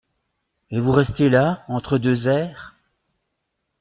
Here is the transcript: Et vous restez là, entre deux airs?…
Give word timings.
Et 0.71 0.79
vous 0.79 0.93
restez 0.93 1.29
là, 1.29 1.63
entre 1.67 1.99
deux 1.99 2.27
airs?… 2.27 2.75